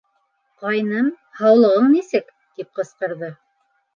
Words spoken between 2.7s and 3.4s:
ҡысҡырҙы.